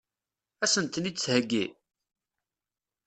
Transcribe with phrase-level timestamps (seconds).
[0.63, 1.65] Ad sen-ten-id-theggi?